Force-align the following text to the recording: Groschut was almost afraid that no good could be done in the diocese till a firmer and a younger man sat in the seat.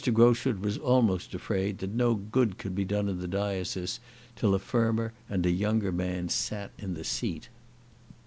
Groschut 0.13 0.59
was 0.59 0.79
almost 0.79 1.35
afraid 1.35 1.77
that 1.77 1.91
no 1.91 2.15
good 2.15 2.57
could 2.57 2.73
be 2.73 2.85
done 2.85 3.07
in 3.07 3.19
the 3.19 3.27
diocese 3.27 3.99
till 4.35 4.55
a 4.55 4.57
firmer 4.57 5.13
and 5.29 5.45
a 5.45 5.51
younger 5.51 5.91
man 5.91 6.27
sat 6.27 6.71
in 6.79 6.95
the 6.95 7.03
seat. 7.03 7.49